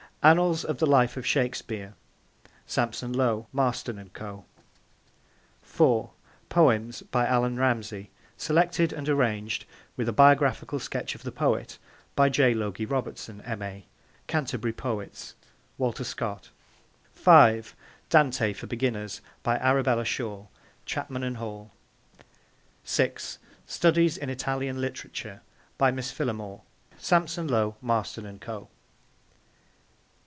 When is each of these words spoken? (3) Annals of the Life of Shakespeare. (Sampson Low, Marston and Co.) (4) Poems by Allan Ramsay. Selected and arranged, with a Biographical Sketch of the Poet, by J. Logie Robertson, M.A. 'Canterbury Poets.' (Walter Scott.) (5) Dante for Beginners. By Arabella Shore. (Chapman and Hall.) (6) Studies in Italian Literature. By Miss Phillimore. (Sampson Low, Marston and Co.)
(3) 0.23 0.29
Annals 0.29 0.63
of 0.63 0.77
the 0.77 0.85
Life 0.85 1.17
of 1.17 1.25
Shakespeare. 1.25 1.95
(Sampson 2.67 3.11
Low, 3.11 3.47
Marston 3.51 3.97
and 3.97 4.13
Co.) 4.13 4.45
(4) 5.63 6.11
Poems 6.47 7.01
by 7.01 7.25
Allan 7.25 7.57
Ramsay. 7.57 8.11
Selected 8.37 8.93
and 8.93 9.09
arranged, 9.09 9.65
with 9.97 10.07
a 10.07 10.13
Biographical 10.13 10.77
Sketch 10.77 11.15
of 11.15 11.23
the 11.23 11.31
Poet, 11.31 11.79
by 12.15 12.29
J. 12.29 12.53
Logie 12.53 12.85
Robertson, 12.85 13.41
M.A. 13.45 13.87
'Canterbury 14.27 14.73
Poets.' 14.73 15.33
(Walter 15.79 16.03
Scott.) 16.03 16.51
(5) 17.15 17.75
Dante 18.11 18.53
for 18.53 18.67
Beginners. 18.67 19.21
By 19.41 19.57
Arabella 19.57 20.05
Shore. 20.05 20.49
(Chapman 20.85 21.23
and 21.23 21.37
Hall.) 21.37 21.71
(6) 22.83 23.39
Studies 23.65 24.17
in 24.17 24.29
Italian 24.29 24.79
Literature. 24.79 25.41
By 25.79 25.89
Miss 25.89 26.11
Phillimore. 26.11 26.61
(Sampson 26.95 27.47
Low, 27.47 27.75
Marston 27.81 28.27
and 28.27 28.39
Co.) 28.39 28.67